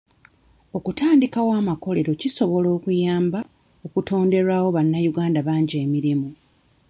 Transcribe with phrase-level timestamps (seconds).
[0.77, 3.39] Okutandikawo amakolero kisobola okuyamba
[3.85, 6.29] okutonderewo bannayuganda bangi emirimu.